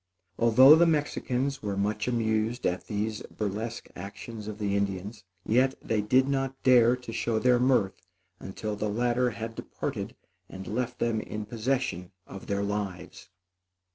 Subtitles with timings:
[0.39, 6.01] Although the Mexicans were much amused at these burlesque actions of the Indians, yet they
[6.01, 8.01] did not dare to show their mirth
[8.39, 10.15] until the latter had departed
[10.49, 13.29] and left them in possession of their lives.